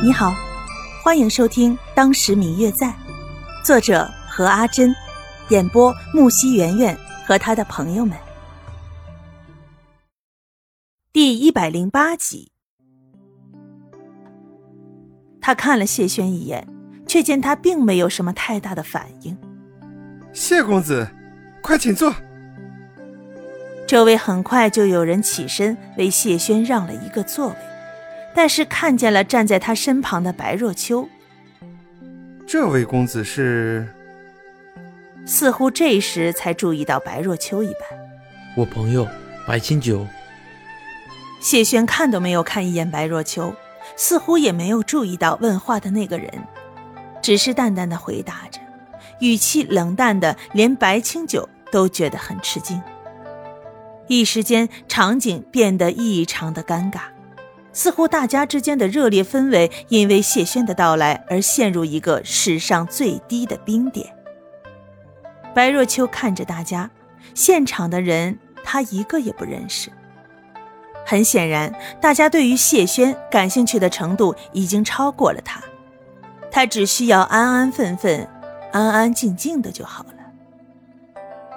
[0.00, 0.32] 你好，
[1.02, 2.86] 欢迎收听《当时明月在》，
[3.64, 4.94] 作者何阿珍，
[5.48, 8.16] 演播木西圆圆和他的朋友们。
[11.12, 12.52] 第一百零八集，
[15.40, 16.64] 他看了谢轩一眼，
[17.04, 19.36] 却见他并没有什么太大的反应。
[20.32, 21.08] 谢公子，
[21.60, 22.14] 快请坐。
[23.84, 27.56] 周围很快就有人起身为谢轩让了一个座位。
[28.34, 31.08] 但是看见了站在他身旁的白若秋，
[32.46, 33.86] 这位公子是？
[35.26, 37.82] 似乎这时才注意到白若秋一般。
[38.56, 39.06] 我朋友
[39.46, 40.06] 白清九。
[41.40, 43.54] 谢轩看都没有看一眼白若秋，
[43.96, 46.32] 似乎也没有注意到问话的那个人，
[47.22, 48.60] 只是淡淡的回答着，
[49.20, 52.80] 语气冷淡的，连白清九都觉得很吃惊。
[54.06, 57.00] 一时间，场景变得异常的尴尬。
[57.78, 64.12] 似乎大家之间的热烈氛围因为谢轩的到来而陷入一个史上最低的冰点。
[65.54, 66.90] 白若秋看着大家，
[67.34, 69.92] 现场的人他一个也不认识。
[71.06, 75.62] 很显然，大家对于谢轩感兴趣的程度已经超过了他，
[76.50, 78.28] 他只需要安安分分、
[78.72, 80.14] 安安静静的就好了。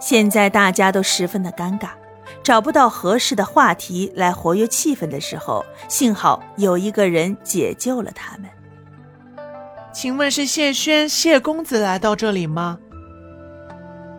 [0.00, 1.90] 现在大家都十分的尴尬。
[2.42, 8.48] 找不到合适的话题来活跃气氛的时候，幸好有一个人解救了他们。
[9.92, 12.78] 请问是谢轩谢公子来到这里吗？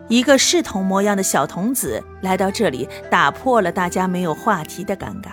[0.08, 5.32] 一个侍童模样的小童子来到这里，打破了大家没有话题的尴尬。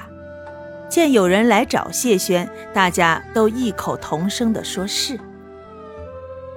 [0.89, 5.19] 见有人来找谢轩，大家都异口同声地说是。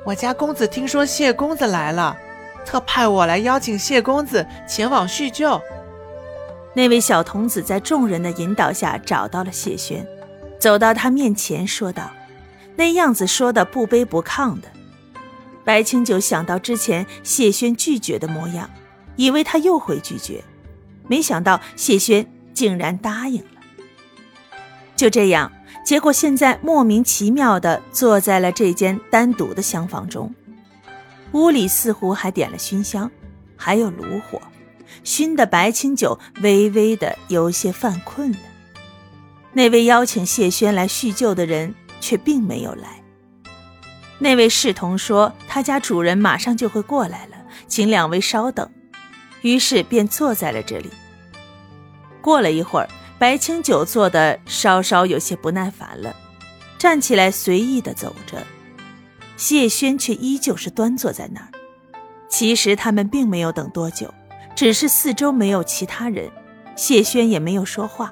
[0.04, 2.18] 我家公子听说谢公子来了，
[2.66, 5.62] 特派我来邀请谢公子前往叙旧。
[6.78, 10.06] 那位小童子在众人的引导下找到了谢轩，
[10.60, 12.12] 走到他面前说道
[12.78, 14.68] ：“那样子说的不卑不亢的。”
[15.66, 18.70] 白清九想到之前谢轩拒绝的模样，
[19.16, 20.44] 以为他又会拒绝，
[21.08, 23.60] 没想到谢轩竟然答应了。
[24.96, 25.52] 就这样，
[25.84, 30.32] 结果现在莫名其妙的坐在了这间单独的厢房中，
[31.32, 33.10] 屋里似乎还点了熏香，
[33.56, 34.40] 还有炉火。
[35.04, 38.38] 熏的白清酒微微的有些犯困了。
[39.54, 43.02] 那位邀请谢轩来叙旧的人却并没有来。
[44.20, 47.36] 那位侍童说他家主人马上就会过来了，
[47.68, 48.70] 请两位稍等。
[49.42, 50.90] 于是便坐在了这里。
[52.22, 52.90] 过了一会儿，
[53.20, 56.16] 白清酒坐的稍稍有些不耐烦了，
[56.78, 58.44] 站起来随意的走着。
[59.38, 61.48] 谢轩却依旧是端坐在那儿。
[62.28, 64.12] 其实他们并没有等多久。
[64.58, 66.32] 只是四周没有其他人，
[66.76, 68.12] 谢轩也没有说话，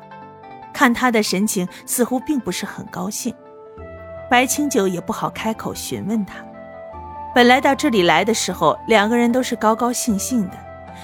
[0.71, 3.33] 看他的神情似乎并不是很高兴。
[4.29, 6.35] 白清九也不好开口询问他。
[7.33, 10.57] 本来到这里来的时候，两个人都是高高兴兴的，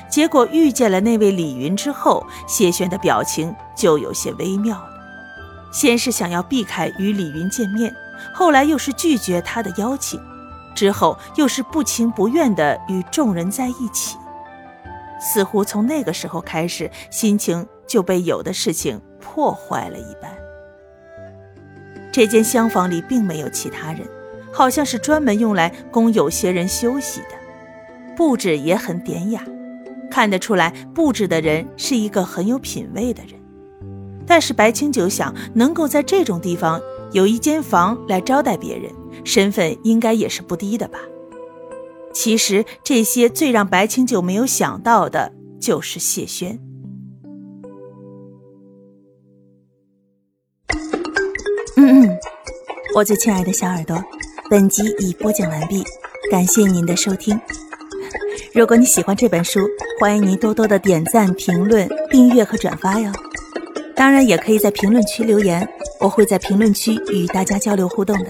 [0.07, 4.89] 结果遇见了那位李云之后，谢轩的表情就有些微妙了。
[5.73, 7.91] 先是想要避开与李云见面，
[8.31, 10.21] 后来又是拒绝他的邀请，
[10.75, 14.17] 之后又是不情不愿的与众人在一起。
[15.21, 20.35] 似乎从那个时候开始，心情就被有的事情破坏了一般。
[22.11, 24.01] 这间厢房里并没有其他人，
[24.51, 27.37] 好像是专门用来供有些人休息的，
[28.17, 29.45] 布置也很典雅，
[30.09, 33.39] 看得出来布置的人是一个很有品位的人。
[34.27, 36.81] 但是白清九想，能够在这种地方
[37.11, 38.91] 有一间房来招待别人，
[39.23, 40.99] 身份应该也是不低的吧。
[42.13, 46.59] 其实这些最让白清九没有想到的，就是谢轩。
[51.77, 52.19] 嗯嗯，
[52.95, 54.03] 我最亲爱的小耳朵，
[54.49, 55.83] 本集已播讲完毕，
[56.29, 57.39] 感谢您的收听。
[58.53, 59.61] 如果你喜欢这本书，
[59.99, 63.11] 欢迎您多多的点赞、评论、订阅和转发哟。
[63.95, 65.67] 当然，也可以在评论区留言，
[65.99, 68.29] 我会在评论区与大家交流互动的。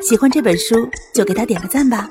[0.00, 2.10] 喜欢这本书，就给他点个赞吧。